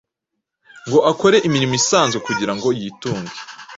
ngo 0.87 0.99
akore 1.11 1.37
imirimo 1.47 1.73
isanzwe 1.81 2.17
kugira 2.27 2.53
ngo 2.55 2.67
yitunge 2.79 3.35